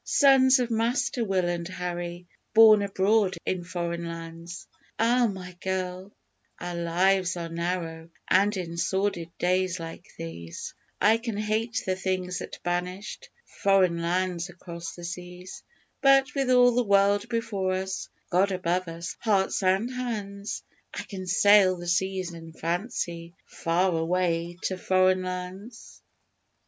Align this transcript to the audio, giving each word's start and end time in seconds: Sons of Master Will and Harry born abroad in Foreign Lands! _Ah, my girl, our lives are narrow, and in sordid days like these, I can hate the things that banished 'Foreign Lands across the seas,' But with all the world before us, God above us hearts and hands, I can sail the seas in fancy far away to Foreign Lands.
Sons 0.03 0.57
of 0.57 0.71
Master 0.71 1.23
Will 1.23 1.47
and 1.47 1.67
Harry 1.67 2.25
born 2.55 2.81
abroad 2.81 3.37
in 3.45 3.63
Foreign 3.63 4.03
Lands! 4.07 4.65
_Ah, 4.97 5.31
my 5.31 5.51
girl, 5.61 6.11
our 6.59 6.73
lives 6.73 7.37
are 7.37 7.49
narrow, 7.49 8.09
and 8.27 8.57
in 8.57 8.77
sordid 8.77 9.29
days 9.37 9.79
like 9.79 10.07
these, 10.17 10.73
I 10.99 11.19
can 11.19 11.37
hate 11.37 11.83
the 11.85 11.95
things 11.95 12.39
that 12.39 12.57
banished 12.63 13.29
'Foreign 13.61 14.01
Lands 14.01 14.49
across 14.49 14.95
the 14.95 15.03
seas,' 15.03 15.61
But 16.01 16.33
with 16.33 16.49
all 16.49 16.71
the 16.73 16.83
world 16.83 17.29
before 17.29 17.73
us, 17.73 18.09
God 18.31 18.51
above 18.51 18.87
us 18.87 19.15
hearts 19.19 19.61
and 19.61 19.93
hands, 19.93 20.63
I 20.95 21.03
can 21.03 21.27
sail 21.27 21.77
the 21.77 21.85
seas 21.87 22.33
in 22.33 22.53
fancy 22.53 23.35
far 23.45 23.91
away 23.95 24.57
to 24.63 24.79
Foreign 24.79 25.21
Lands. 25.21 26.01